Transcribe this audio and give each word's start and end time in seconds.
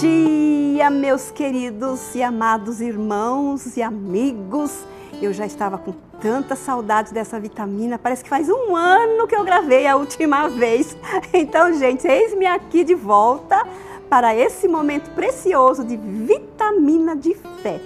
dia, 0.00 0.90
meus 0.90 1.32
queridos 1.32 2.14
e 2.14 2.22
amados 2.22 2.80
irmãos 2.80 3.76
e 3.76 3.82
amigos. 3.82 4.86
Eu 5.20 5.32
já 5.32 5.44
estava 5.44 5.76
com 5.76 5.92
tanta 6.20 6.54
saudade 6.54 7.12
dessa 7.12 7.40
vitamina, 7.40 7.98
parece 7.98 8.22
que 8.22 8.30
faz 8.30 8.48
um 8.48 8.76
ano 8.76 9.26
que 9.26 9.34
eu 9.34 9.42
gravei 9.42 9.88
a 9.88 9.96
última 9.96 10.48
vez. 10.48 10.96
Então, 11.34 11.72
gente, 11.74 12.06
eis-me 12.06 12.46
aqui 12.46 12.84
de 12.84 12.94
volta 12.94 13.60
para 14.08 14.34
esse 14.34 14.68
momento 14.68 15.10
precioso 15.10 15.84
de 15.84 15.96
vitamina 15.96 17.16
de 17.16 17.34
fé. 17.60 17.80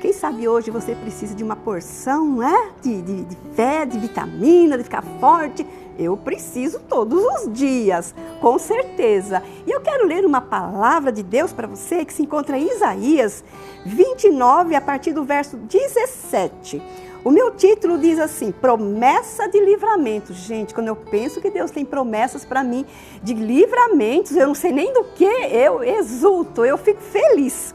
Quem 0.00 0.12
sabe 0.12 0.46
hoje 0.46 0.70
você 0.70 0.94
precisa 0.94 1.34
de 1.34 1.42
uma 1.42 1.56
porção 1.56 2.36
né? 2.36 2.70
de, 2.80 3.02
de, 3.02 3.24
de 3.24 3.36
fé, 3.54 3.84
de 3.84 3.98
vitamina, 3.98 4.78
de 4.78 4.84
ficar 4.84 5.02
forte. 5.18 5.66
Eu 5.98 6.16
preciso 6.16 6.78
todos 6.78 7.20
os 7.20 7.52
dias, 7.52 8.14
com 8.40 8.56
certeza. 8.60 9.42
E 9.66 9.70
eu 9.72 9.80
quero 9.80 10.06
ler 10.06 10.24
uma 10.24 10.40
palavra 10.40 11.10
de 11.10 11.24
Deus 11.24 11.52
para 11.52 11.66
você 11.66 12.04
que 12.04 12.12
se 12.12 12.22
encontra 12.22 12.56
em 12.56 12.70
Isaías 12.70 13.42
29, 13.84 14.76
a 14.76 14.80
partir 14.80 15.12
do 15.12 15.24
verso 15.24 15.56
17. 15.56 16.80
O 17.24 17.32
meu 17.32 17.50
título 17.50 17.98
diz 17.98 18.20
assim: 18.20 18.52
promessa 18.52 19.48
de 19.48 19.58
livramento. 19.58 20.32
Gente, 20.32 20.72
quando 20.72 20.86
eu 20.86 20.94
penso 20.94 21.40
que 21.40 21.50
Deus 21.50 21.72
tem 21.72 21.84
promessas 21.84 22.44
para 22.44 22.62
mim 22.62 22.86
de 23.20 23.34
livramentos, 23.34 24.36
eu 24.36 24.46
não 24.46 24.54
sei 24.54 24.70
nem 24.70 24.92
do 24.92 25.02
que, 25.02 25.24
eu 25.24 25.82
exulto, 25.82 26.64
eu 26.64 26.78
fico 26.78 27.00
feliz. 27.00 27.74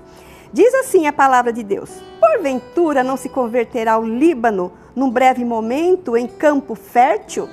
Diz 0.53 0.73
assim 0.75 1.07
a 1.07 1.11
palavra 1.11 1.51
de 1.51 1.61
Deus: 1.61 1.89
Porventura 2.23 3.03
não 3.03 3.17
se 3.17 3.27
converterá 3.27 3.99
o 3.99 4.05
Líbano 4.05 4.71
num 4.95 5.09
breve 5.09 5.43
momento 5.43 6.15
em 6.15 6.25
campo 6.25 6.73
fértil? 6.73 7.49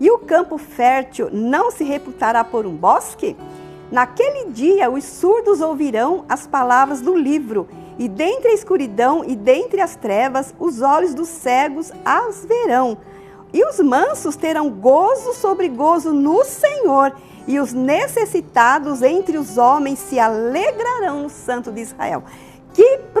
E 0.00 0.10
o 0.10 0.18
campo 0.18 0.58
fértil 0.58 1.28
não 1.32 1.70
se 1.70 1.84
reputará 1.84 2.42
por 2.42 2.66
um 2.66 2.74
bosque? 2.74 3.36
Naquele 3.88 4.50
dia 4.50 4.90
os 4.90 5.04
surdos 5.04 5.60
ouvirão 5.60 6.24
as 6.28 6.44
palavras 6.44 7.00
do 7.00 7.14
livro, 7.14 7.68
e 8.00 8.08
dentre 8.08 8.50
a 8.50 8.54
escuridão 8.54 9.24
e 9.24 9.36
dentre 9.36 9.80
as 9.80 9.94
trevas 9.94 10.52
os 10.58 10.82
olhos 10.82 11.14
dos 11.14 11.28
cegos 11.28 11.92
as 12.04 12.44
verão. 12.44 12.98
E 13.52 13.64
os 13.64 13.78
mansos 13.78 14.34
terão 14.34 14.70
gozo 14.70 15.34
sobre 15.34 15.68
gozo 15.68 16.12
no 16.12 16.44
Senhor, 16.44 17.14
e 17.46 17.60
os 17.60 17.72
necessitados 17.72 19.02
entre 19.02 19.38
os 19.38 19.56
homens 19.56 20.00
se 20.00 20.18
alegrarão 20.18 21.22
no 21.22 21.30
Santo 21.30 21.70
de 21.70 21.80
Israel. 21.80 22.24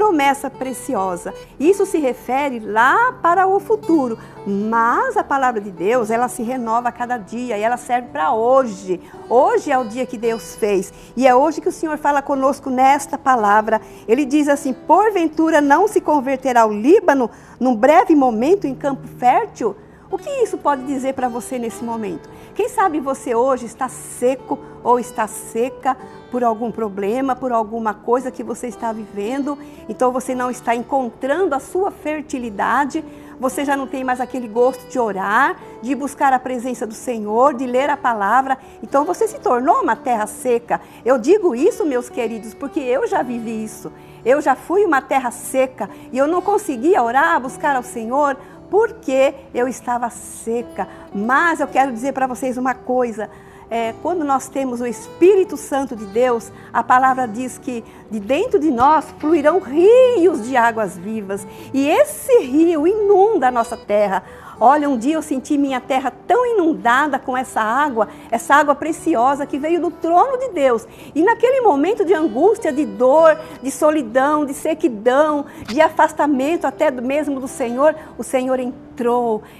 Promessa 0.00 0.48
preciosa! 0.48 1.34
Isso 1.58 1.84
se 1.84 1.98
refere 1.98 2.58
lá 2.58 3.12
para 3.20 3.46
o 3.46 3.60
futuro, 3.60 4.18
mas 4.46 5.14
a 5.14 5.22
palavra 5.22 5.60
de 5.60 5.70
Deus, 5.70 6.10
ela 6.10 6.26
se 6.26 6.42
renova 6.42 6.88
a 6.88 6.92
cada 6.92 7.18
dia 7.18 7.58
e 7.58 7.62
ela 7.62 7.76
serve 7.76 8.08
para 8.08 8.32
hoje. 8.32 8.98
Hoje 9.28 9.70
é 9.70 9.78
o 9.78 9.84
dia 9.84 10.06
que 10.06 10.16
Deus 10.16 10.56
fez 10.56 10.90
e 11.14 11.28
é 11.28 11.34
hoje 11.34 11.60
que 11.60 11.68
o 11.68 11.72
Senhor 11.72 11.98
fala 11.98 12.22
conosco 12.22 12.70
nesta 12.70 13.18
palavra. 13.18 13.78
Ele 14.08 14.24
diz 14.24 14.48
assim: 14.48 14.72
Porventura 14.72 15.60
não 15.60 15.86
se 15.86 16.00
converterá 16.00 16.64
o 16.64 16.72
Líbano 16.72 17.28
num 17.60 17.76
breve 17.76 18.14
momento 18.14 18.66
em 18.66 18.74
campo 18.74 19.06
fértil? 19.18 19.76
O 20.10 20.18
que 20.18 20.28
isso 20.42 20.58
pode 20.58 20.82
dizer 20.86 21.14
para 21.14 21.28
você 21.28 21.56
nesse 21.56 21.84
momento? 21.84 22.28
Quem 22.52 22.68
sabe 22.68 22.98
você 22.98 23.32
hoje 23.32 23.66
está 23.66 23.88
seco 23.88 24.58
ou 24.82 24.98
está 24.98 25.28
seca 25.28 25.96
por 26.32 26.42
algum 26.42 26.72
problema, 26.72 27.36
por 27.36 27.52
alguma 27.52 27.94
coisa 27.94 28.28
que 28.28 28.42
você 28.42 28.66
está 28.66 28.92
vivendo, 28.92 29.56
então 29.88 30.10
você 30.10 30.34
não 30.34 30.50
está 30.50 30.74
encontrando 30.74 31.54
a 31.54 31.60
sua 31.60 31.92
fertilidade, 31.92 33.04
você 33.38 33.64
já 33.64 33.76
não 33.76 33.86
tem 33.86 34.02
mais 34.02 34.20
aquele 34.20 34.48
gosto 34.48 34.88
de 34.88 34.98
orar, 34.98 35.56
de 35.80 35.94
buscar 35.94 36.32
a 36.32 36.40
presença 36.40 36.84
do 36.84 36.94
Senhor, 36.94 37.54
de 37.54 37.64
ler 37.64 37.88
a 37.88 37.96
palavra, 37.96 38.58
então 38.82 39.04
você 39.04 39.28
se 39.28 39.38
tornou 39.38 39.80
uma 39.80 39.94
terra 39.94 40.26
seca. 40.26 40.80
Eu 41.04 41.18
digo 41.18 41.54
isso, 41.54 41.86
meus 41.86 42.08
queridos, 42.08 42.52
porque 42.52 42.80
eu 42.80 43.06
já 43.06 43.22
vivi 43.22 43.62
isso. 43.62 43.92
Eu 44.24 44.40
já 44.40 44.54
fui 44.54 44.84
uma 44.84 45.00
terra 45.00 45.30
seca 45.30 45.88
e 46.12 46.18
eu 46.18 46.26
não 46.26 46.42
conseguia 46.42 47.02
orar, 47.02 47.40
buscar 47.40 47.76
ao 47.76 47.82
Senhor, 47.82 48.36
porque 48.70 49.34
eu 49.52 49.66
estava 49.68 50.08
seca. 50.08 50.86
Mas 51.14 51.60
eu 51.60 51.66
quero 51.66 51.92
dizer 51.92 52.12
para 52.12 52.26
vocês 52.26 52.56
uma 52.56 52.74
coisa. 52.74 53.28
É, 53.70 53.94
quando 54.02 54.24
nós 54.24 54.48
temos 54.48 54.80
o 54.80 54.86
Espírito 54.86 55.56
Santo 55.56 55.94
de 55.94 56.04
Deus, 56.06 56.50
a 56.72 56.82
palavra 56.82 57.28
diz 57.28 57.56
que 57.56 57.84
de 58.10 58.18
dentro 58.18 58.58
de 58.58 58.68
nós 58.68 59.04
fluirão 59.20 59.60
rios 59.60 60.44
de 60.44 60.56
águas 60.56 60.98
vivas, 60.98 61.46
e 61.72 61.88
esse 61.88 62.40
rio 62.40 62.84
inunda 62.84 63.46
a 63.46 63.50
nossa 63.52 63.76
terra. 63.76 64.24
Olha, 64.58 64.90
um 64.90 64.98
dia 64.98 65.14
eu 65.14 65.22
senti 65.22 65.56
minha 65.56 65.80
terra 65.80 66.12
tão 66.26 66.44
inundada 66.44 67.18
com 67.18 67.34
essa 67.34 67.62
água, 67.62 68.08
essa 68.30 68.56
água 68.56 68.74
preciosa 68.74 69.46
que 69.46 69.56
veio 69.56 69.80
do 69.80 69.90
trono 69.90 70.36
de 70.36 70.48
Deus. 70.50 70.86
E 71.14 71.22
naquele 71.22 71.62
momento 71.62 72.04
de 72.04 72.12
angústia, 72.12 72.70
de 72.70 72.84
dor, 72.84 73.38
de 73.62 73.70
solidão, 73.70 74.44
de 74.44 74.52
sequidão, 74.52 75.46
de 75.66 75.80
afastamento 75.80 76.66
até 76.66 76.90
mesmo 76.90 77.40
do 77.40 77.48
Senhor, 77.48 77.94
o 78.18 78.22
Senhor 78.22 78.58
entrou. 78.58 78.89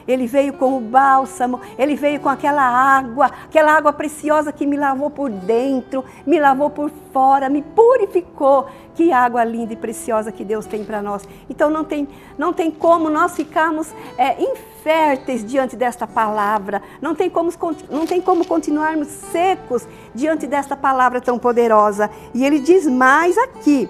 Ele 0.07 0.27
veio 0.27 0.53
com 0.53 0.77
o 0.77 0.81
bálsamo, 0.81 1.61
ele 1.79 1.95
veio 1.95 2.21
com 2.21 2.29
aquela 2.29 2.63
água, 2.63 3.27
aquela 3.27 3.73
água 3.73 3.93
preciosa 3.93 4.53
que 4.53 4.67
me 4.67 4.77
lavou 4.77 5.11
por 5.11 5.31
dentro, 5.31 6.05
me 6.27 6.39
lavou 6.39 6.71
por 6.71 6.91
fora, 7.13 7.49
me 7.49 7.63
purificou. 7.63 8.67
Que 8.95 9.13
água 9.13 9.43
linda 9.45 9.73
e 9.73 9.77
preciosa 9.77 10.31
que 10.31 10.45
Deus 10.45 10.67
tem 10.67 10.85
para 10.85 11.01
nós. 11.01 11.27
Então 11.49 11.71
não 11.71 11.85
tem, 11.85 12.07
não 12.37 12.53
tem 12.53 12.71
como 12.71 13.09
nós 13.09 13.35
ficarmos 13.35 13.89
é, 14.19 14.43
inférteis 14.43 15.45
diante 15.45 15.75
desta 15.75 16.07
palavra. 16.07 16.83
Não 17.01 17.15
tem, 17.15 17.31
como, 17.31 17.51
não 17.89 18.07
tem 18.07 18.21
como 18.21 18.47
continuarmos 18.47 19.09
secos 19.09 19.87
diante 20.15 20.47
desta 20.47 20.77
palavra 20.77 21.21
tão 21.21 21.39
poderosa. 21.39 22.11
E 22.35 22.45
ele 22.45 22.59
diz 22.59 22.87
mais 22.87 23.39
aqui. 23.39 23.89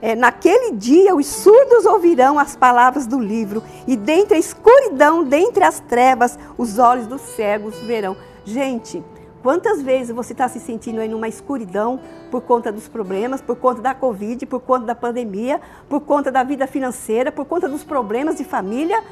É, 0.00 0.14
naquele 0.14 0.72
dia 0.72 1.14
os 1.14 1.26
surdos 1.26 1.84
ouvirão 1.84 2.38
as 2.38 2.54
palavras 2.54 3.06
do 3.06 3.18
livro, 3.18 3.62
e 3.86 3.96
dentre 3.96 4.36
a 4.36 4.38
escuridão, 4.38 5.24
dentre 5.24 5.64
as 5.64 5.80
trevas, 5.80 6.38
os 6.56 6.78
olhos 6.78 7.06
dos 7.06 7.20
cegos 7.20 7.74
verão. 7.80 8.16
Gente, 8.44 9.02
Quantas 9.42 9.80
vezes 9.80 10.14
você 10.14 10.32
está 10.32 10.48
se 10.48 10.58
sentindo 10.58 11.00
aí 11.00 11.08
numa 11.08 11.28
escuridão 11.28 12.00
por 12.30 12.42
conta 12.42 12.72
dos 12.72 12.88
problemas, 12.88 13.40
por 13.40 13.56
conta 13.56 13.80
da 13.80 13.94
Covid, 13.94 14.44
por 14.46 14.60
conta 14.60 14.86
da 14.86 14.94
pandemia, 14.96 15.60
por 15.88 16.00
conta 16.00 16.30
da 16.30 16.42
vida 16.42 16.66
financeira, 16.66 17.30
por 17.30 17.44
conta 17.44 17.68
dos 17.68 17.84
problemas 17.84 18.36
de 18.36 18.44
família? 18.44 19.02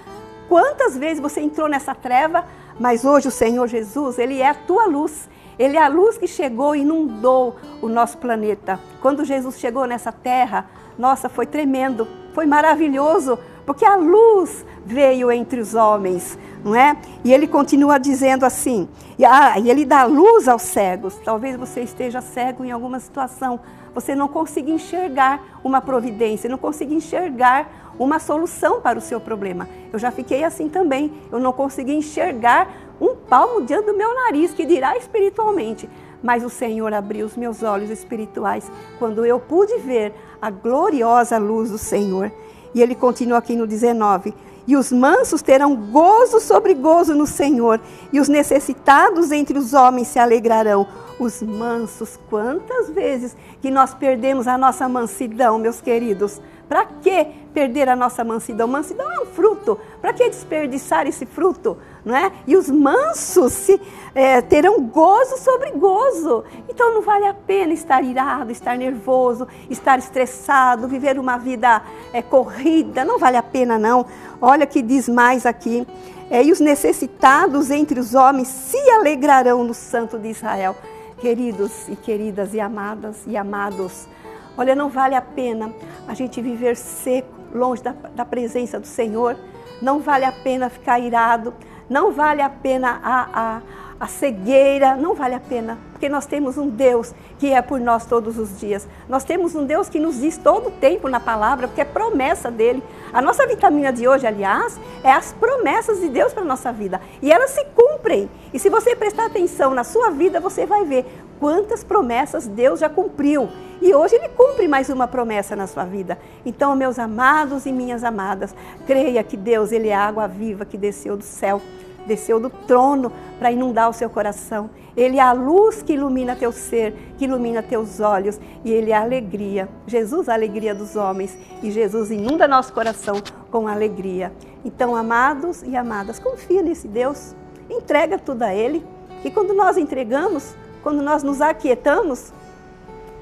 Quantas 0.48 0.96
vezes 0.96 1.20
você 1.20 1.40
entrou 1.40 1.68
nessa 1.68 1.94
treva, 1.94 2.44
mas 2.78 3.04
hoje 3.04 3.28
o 3.28 3.30
Senhor 3.30 3.66
Jesus, 3.66 4.18
Ele 4.18 4.40
é 4.40 4.50
a 4.50 4.54
tua 4.54 4.86
luz. 4.86 5.28
Ele 5.58 5.76
é 5.76 5.82
a 5.82 5.88
luz 5.88 6.18
que 6.18 6.26
chegou 6.26 6.76
e 6.76 6.80
inundou 6.80 7.56
o 7.80 7.88
nosso 7.88 8.18
planeta. 8.18 8.78
Quando 9.00 9.24
Jesus 9.24 9.58
chegou 9.58 9.86
nessa 9.86 10.12
terra, 10.12 10.66
nossa, 10.98 11.28
foi 11.28 11.46
tremendo, 11.46 12.06
foi 12.34 12.44
maravilhoso, 12.46 13.38
porque 13.66 13.84
a 13.84 13.96
luz 13.96 14.64
veio 14.84 15.30
entre 15.32 15.60
os 15.60 15.74
homens, 15.74 16.38
não 16.64 16.74
é? 16.74 16.96
E 17.24 17.34
ele 17.34 17.48
continua 17.48 17.98
dizendo 17.98 18.46
assim, 18.46 18.88
e, 19.18 19.24
ah, 19.24 19.58
e 19.58 19.68
ele 19.68 19.84
dá 19.84 20.04
luz 20.04 20.46
aos 20.46 20.62
cegos. 20.62 21.16
Talvez 21.24 21.56
você 21.56 21.80
esteja 21.80 22.20
cego 22.20 22.64
em 22.64 22.70
alguma 22.70 23.00
situação, 23.00 23.58
você 23.92 24.14
não 24.14 24.28
consiga 24.28 24.70
enxergar 24.70 25.42
uma 25.64 25.80
providência, 25.80 26.48
não 26.48 26.58
consiga 26.58 26.94
enxergar 26.94 27.94
uma 27.98 28.18
solução 28.18 28.80
para 28.80 28.98
o 28.98 29.02
seu 29.02 29.20
problema. 29.20 29.68
Eu 29.92 29.98
já 29.98 30.10
fiquei 30.10 30.44
assim 30.44 30.68
também, 30.68 31.12
eu 31.32 31.40
não 31.40 31.52
consegui 31.52 31.94
enxergar 31.94 32.68
um 33.00 33.16
palmo 33.16 33.62
diante 33.62 33.86
do 33.86 33.96
meu 33.96 34.14
nariz, 34.14 34.52
que 34.52 34.64
dirá 34.64 34.96
espiritualmente. 34.96 35.88
Mas 36.22 36.44
o 36.44 36.50
Senhor 36.50 36.92
abriu 36.92 37.26
os 37.26 37.36
meus 37.36 37.62
olhos 37.62 37.90
espirituais 37.90 38.70
quando 38.98 39.24
eu 39.24 39.38
pude 39.38 39.76
ver 39.78 40.14
a 40.40 40.50
gloriosa 40.50 41.38
luz 41.38 41.70
do 41.70 41.78
Senhor. 41.78 42.30
E 42.76 42.82
ele 42.82 42.94
continua 42.94 43.38
aqui 43.38 43.56
no 43.56 43.66
19: 43.66 44.34
E 44.68 44.76
os 44.76 44.92
mansos 44.92 45.40
terão 45.40 45.74
gozo 45.74 46.38
sobre 46.38 46.74
gozo 46.74 47.14
no 47.14 47.26
Senhor, 47.26 47.80
e 48.12 48.20
os 48.20 48.28
necessitados 48.28 49.32
entre 49.32 49.58
os 49.58 49.72
homens 49.72 50.08
se 50.08 50.18
alegrarão. 50.18 50.86
Os 51.18 51.40
mansos, 51.40 52.20
quantas 52.28 52.90
vezes 52.90 53.34
que 53.62 53.70
nós 53.70 53.94
perdemos 53.94 54.46
a 54.46 54.58
nossa 54.58 54.86
mansidão, 54.86 55.58
meus 55.58 55.80
queridos? 55.80 56.38
Para 56.68 56.84
que 56.84 57.26
perder 57.54 57.88
a 57.88 57.94
nossa 57.94 58.24
mansidão? 58.24 58.66
Mansidão 58.66 59.10
é 59.12 59.20
um 59.20 59.26
fruto. 59.26 59.78
Para 60.00 60.12
que 60.12 60.28
desperdiçar 60.28 61.06
esse 61.06 61.24
fruto? 61.24 61.76
Não 62.04 62.16
é? 62.16 62.32
E 62.46 62.56
os 62.56 62.68
mansos 62.68 63.52
se, 63.52 63.80
é, 64.14 64.40
terão 64.42 64.82
gozo 64.82 65.38
sobre 65.38 65.70
gozo. 65.72 66.44
Então 66.68 66.92
não 66.92 67.02
vale 67.02 67.26
a 67.26 67.34
pena 67.34 67.72
estar 67.72 68.02
irado, 68.02 68.50
estar 68.50 68.76
nervoso, 68.76 69.46
estar 69.70 69.98
estressado, 69.98 70.88
viver 70.88 71.18
uma 71.18 71.36
vida 71.36 71.82
é, 72.12 72.20
corrida. 72.20 73.04
Não 73.04 73.18
vale 73.18 73.36
a 73.36 73.42
pena, 73.42 73.78
não. 73.78 74.06
Olha 74.40 74.66
que 74.66 74.82
diz 74.82 75.08
mais 75.08 75.46
aqui. 75.46 75.86
É, 76.28 76.42
e 76.42 76.50
os 76.50 76.58
necessitados 76.58 77.70
entre 77.70 78.00
os 78.00 78.14
homens 78.14 78.48
se 78.48 78.90
alegrarão 78.90 79.62
no 79.62 79.74
Santo 79.74 80.18
de 80.18 80.28
Israel. 80.28 80.74
Queridos 81.20 81.88
e 81.88 81.94
queridas 81.94 82.52
e 82.52 82.60
amadas 82.60 83.16
e 83.26 83.36
amados, 83.36 84.06
Olha, 84.56 84.74
não 84.74 84.88
vale 84.88 85.14
a 85.14 85.22
pena 85.22 85.72
a 86.08 86.14
gente 86.14 86.40
viver 86.40 86.76
seco, 86.76 87.28
longe 87.54 87.82
da, 87.82 87.92
da 88.14 88.24
presença 88.24 88.78
do 88.80 88.86
Senhor. 88.86 89.36
Não 89.80 90.00
vale 90.00 90.24
a 90.24 90.32
pena 90.32 90.70
ficar 90.70 90.98
irado. 90.98 91.52
Não 91.88 92.10
vale 92.10 92.42
a 92.42 92.48
pena 92.48 93.00
a, 93.02 93.28
a, 93.32 93.62
a 94.00 94.06
cegueira, 94.08 94.96
não 94.96 95.14
vale 95.14 95.34
a 95.34 95.40
pena, 95.40 95.78
porque 95.92 96.08
nós 96.08 96.26
temos 96.26 96.58
um 96.58 96.68
Deus 96.68 97.14
que 97.38 97.52
é 97.52 97.62
por 97.62 97.78
nós 97.78 98.04
todos 98.04 98.38
os 98.38 98.58
dias. 98.58 98.88
Nós 99.08 99.22
temos 99.22 99.54
um 99.54 99.64
Deus 99.64 99.88
que 99.88 100.00
nos 100.00 100.20
diz 100.20 100.36
todo 100.36 100.68
o 100.68 100.72
tempo 100.72 101.08
na 101.08 101.20
palavra, 101.20 101.68
porque 101.68 101.80
é 101.80 101.84
promessa 101.84 102.50
dele. 102.50 102.82
A 103.12 103.22
nossa 103.22 103.46
vitamina 103.46 103.92
de 103.92 104.08
hoje, 104.08 104.26
aliás, 104.26 104.80
é 105.04 105.12
as 105.12 105.32
promessas 105.32 106.00
de 106.00 106.08
Deus 106.08 106.32
para 106.32 106.42
a 106.42 106.46
nossa 106.46 106.72
vida. 106.72 107.00
E 107.22 107.30
elas 107.30 107.50
se 107.50 107.64
cumprem. 107.66 108.28
E 108.52 108.58
se 108.58 108.68
você 108.68 108.96
prestar 108.96 109.26
atenção 109.26 109.72
na 109.72 109.84
sua 109.84 110.10
vida, 110.10 110.40
você 110.40 110.66
vai 110.66 110.84
ver 110.84 111.06
quantas 111.38 111.84
promessas 111.84 112.46
Deus 112.46 112.80
já 112.80 112.88
cumpriu. 112.88 113.48
E 113.80 113.94
hoje 113.94 114.16
Ele 114.16 114.28
cumpre 114.28 114.66
mais 114.66 114.88
uma 114.88 115.06
promessa 115.06 115.54
na 115.54 115.66
sua 115.66 115.84
vida. 115.84 116.18
Então, 116.44 116.74
meus 116.74 116.98
amados 116.98 117.66
e 117.66 117.72
minhas 117.72 118.02
amadas, 118.04 118.54
creia 118.86 119.22
que 119.22 119.36
Deus, 119.36 119.72
Ele 119.72 119.88
é 119.88 119.94
água 119.94 120.26
viva 120.26 120.64
que 120.64 120.78
desceu 120.78 121.16
do 121.16 121.24
céu 121.24 121.60
desceu 122.06 122.40
do 122.40 122.48
trono 122.48 123.12
para 123.38 123.50
inundar 123.50 123.90
o 123.90 123.92
seu 123.92 124.08
coração. 124.08 124.70
Ele 124.96 125.18
é 125.18 125.20
a 125.20 125.32
luz 125.32 125.82
que 125.82 125.92
ilumina 125.92 126.34
teu 126.34 126.52
ser, 126.52 126.94
que 127.18 127.24
ilumina 127.24 127.62
teus 127.62 128.00
olhos, 128.00 128.40
e 128.64 128.72
ele 128.72 128.92
é 128.92 128.94
a 128.94 129.02
alegria. 129.02 129.68
Jesus 129.86 130.28
a 130.28 130.34
alegria 130.34 130.74
dos 130.74 130.96
homens, 130.96 131.36
e 131.62 131.70
Jesus 131.70 132.10
inunda 132.10 132.48
nosso 132.48 132.72
coração 132.72 133.16
com 133.50 133.68
alegria. 133.68 134.32
Então, 134.64 134.96
amados 134.96 135.62
e 135.62 135.76
amadas, 135.76 136.18
confia 136.18 136.62
nesse 136.62 136.88
Deus, 136.88 137.34
entrega 137.68 138.18
tudo 138.18 138.42
a 138.42 138.54
ele, 138.54 138.82
que 139.20 139.30
quando 139.30 139.52
nós 139.52 139.76
entregamos, 139.76 140.54
quando 140.86 141.02
nós 141.02 141.24
nos 141.24 141.40
aquietamos, 141.40 142.32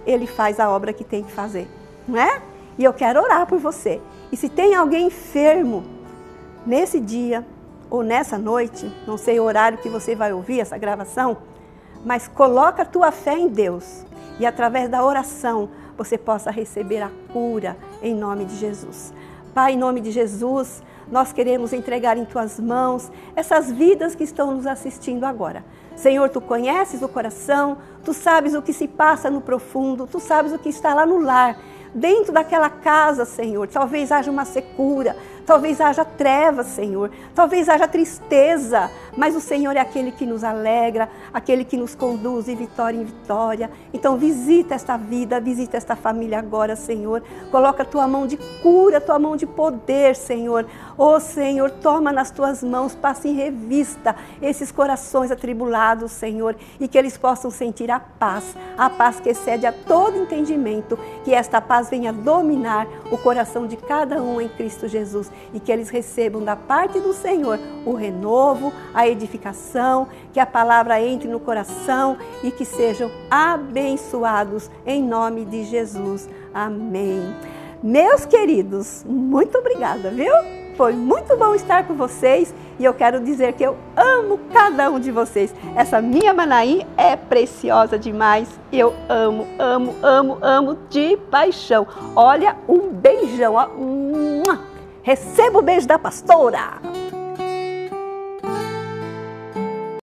ele 0.04 0.26
faz 0.26 0.60
a 0.60 0.68
obra 0.68 0.92
que 0.92 1.02
tem 1.02 1.24
que 1.24 1.32
fazer, 1.32 1.66
não 2.06 2.20
é? 2.20 2.42
E 2.76 2.84
eu 2.84 2.92
quero 2.92 3.22
orar 3.22 3.46
por 3.46 3.58
você. 3.58 4.02
E 4.30 4.36
se 4.36 4.50
tem 4.50 4.74
alguém 4.74 5.06
enfermo 5.06 5.82
nesse 6.66 7.00
dia, 7.00 7.42
ou 7.88 8.02
nessa 8.02 8.36
noite, 8.36 8.92
não 9.06 9.16
sei 9.16 9.40
o 9.40 9.44
horário 9.44 9.78
que 9.78 9.88
você 9.88 10.14
vai 10.14 10.30
ouvir 10.30 10.60
essa 10.60 10.76
gravação, 10.76 11.38
mas 12.04 12.28
coloca 12.28 12.82
a 12.82 12.84
tua 12.84 13.10
fé 13.10 13.38
em 13.38 13.48
Deus 13.48 14.04
e 14.38 14.44
através 14.44 14.90
da 14.90 15.02
oração 15.02 15.70
você 15.96 16.18
possa 16.18 16.50
receber 16.50 17.00
a 17.00 17.10
cura 17.32 17.78
em 18.02 18.14
nome 18.14 18.44
de 18.44 18.56
Jesus. 18.56 19.14
Pai, 19.54 19.72
em 19.72 19.78
nome 19.78 20.02
de 20.02 20.10
Jesus, 20.10 20.82
nós 21.10 21.32
queremos 21.32 21.72
entregar 21.72 22.18
em 22.18 22.26
tuas 22.26 22.60
mãos 22.60 23.10
essas 23.34 23.72
vidas 23.72 24.14
que 24.14 24.24
estão 24.24 24.54
nos 24.54 24.66
assistindo 24.66 25.24
agora. 25.24 25.64
Senhor, 25.96 26.28
tu 26.28 26.40
conheces 26.40 27.02
o 27.02 27.08
coração, 27.08 27.78
tu 28.04 28.12
sabes 28.12 28.54
o 28.54 28.62
que 28.62 28.72
se 28.72 28.88
passa 28.88 29.30
no 29.30 29.40
profundo, 29.40 30.06
tu 30.06 30.20
sabes 30.20 30.52
o 30.52 30.58
que 30.58 30.68
está 30.68 30.92
lá 30.94 31.06
no 31.06 31.20
lar 31.20 31.56
dentro 31.94 32.32
daquela 32.32 32.68
casa, 32.68 33.24
Senhor. 33.24 33.68
Talvez 33.68 34.10
haja 34.10 34.30
uma 34.30 34.44
secura, 34.44 35.16
talvez 35.44 35.80
haja 35.80 36.04
trevas, 36.04 36.66
Senhor. 36.66 37.10
Talvez 37.34 37.68
haja 37.68 37.86
tristeza, 37.86 38.90
mas 39.16 39.36
o 39.36 39.40
Senhor 39.40 39.76
é 39.76 39.80
aquele 39.80 40.10
que 40.10 40.26
nos 40.26 40.42
alegra, 40.42 41.08
aquele 41.32 41.64
que 41.64 41.76
nos 41.76 41.94
conduz 41.94 42.46
de 42.46 42.54
vitória 42.54 42.96
em 42.96 43.04
vitória. 43.04 43.70
Então 43.92 44.16
visita 44.16 44.74
esta 44.74 44.96
vida, 44.96 45.40
visita 45.40 45.76
esta 45.76 45.94
família 45.94 46.38
agora, 46.38 46.76
Senhor. 46.76 47.22
Coloca 47.50 47.82
a 47.82 47.86
tua 47.86 48.06
mão 48.06 48.26
de 48.26 48.36
cura, 48.62 49.00
tua 49.00 49.18
mão 49.18 49.36
de 49.36 49.46
poder, 49.46 50.16
Senhor. 50.16 50.66
Oh, 50.96 51.20
Senhor, 51.20 51.70
toma 51.70 52.12
nas 52.12 52.30
tuas 52.30 52.62
mãos, 52.62 52.94
passe 52.94 53.28
em 53.28 53.34
revista 53.34 54.16
esses 54.40 54.70
corações 54.70 55.30
atribulados, 55.30 56.12
Senhor, 56.12 56.56
e 56.80 56.88
que 56.88 56.96
eles 56.96 57.16
possam 57.16 57.50
sentir 57.50 57.90
a 57.90 58.00
paz, 58.00 58.56
a 58.76 58.88
paz 58.88 59.20
que 59.20 59.28
excede 59.28 59.66
a 59.66 59.72
todo 59.72 60.16
entendimento, 60.16 60.98
que 61.24 61.34
esta 61.34 61.60
paz 61.60 61.90
venha 61.90 62.12
dominar 62.12 62.86
o 63.10 63.18
coração 63.18 63.66
de 63.66 63.76
cada 63.76 64.22
um 64.22 64.40
em 64.40 64.48
Cristo 64.48 64.88
Jesus 64.88 65.30
e 65.52 65.60
que 65.60 65.70
eles 65.70 65.88
recebam 65.88 66.42
da 66.42 66.56
parte 66.56 67.00
do 67.00 67.12
Senhor 67.12 67.58
o 67.84 67.94
renovo, 67.94 68.72
a 68.92 69.06
edificação, 69.08 70.08
que 70.32 70.40
a 70.40 70.46
palavra 70.46 71.00
entre 71.00 71.28
no 71.28 71.40
coração 71.40 72.16
e 72.42 72.50
que 72.50 72.64
sejam 72.64 73.10
abençoados 73.30 74.70
em 74.86 75.02
nome 75.02 75.44
de 75.44 75.64
Jesus. 75.64 76.28
Amém. 76.52 77.22
Meus 77.82 78.24
queridos, 78.24 79.04
muito 79.06 79.58
obrigada, 79.58 80.10
viu? 80.10 80.32
Foi 80.76 80.92
muito 80.92 81.36
bom 81.36 81.54
estar 81.54 81.86
com 81.86 81.94
vocês 81.94 82.52
e 82.78 82.84
eu 82.84 82.92
quero 82.92 83.20
dizer 83.20 83.52
que 83.52 83.62
eu 83.62 83.76
amo 83.96 84.40
cada 84.52 84.90
um 84.90 84.98
de 84.98 85.10
vocês. 85.12 85.54
Essa 85.76 86.00
minha 86.00 86.34
Manaí 86.34 86.84
é 86.96 87.14
preciosa 87.14 87.98
demais. 87.98 88.48
Eu 88.72 88.92
amo, 89.08 89.46
amo, 89.58 89.94
amo, 90.02 90.38
amo 90.42 90.78
de 90.90 91.16
paixão. 91.30 91.86
Olha, 92.16 92.56
um 92.68 92.88
beijão. 92.88 93.54
Ó. 93.54 94.73
Receba 95.04 95.58
o 95.58 95.62
beijo 95.62 95.86
da 95.86 95.98
pastora. 95.98 96.80